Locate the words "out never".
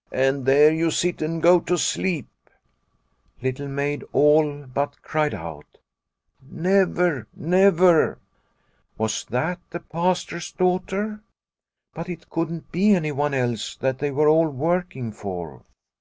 5.34-7.26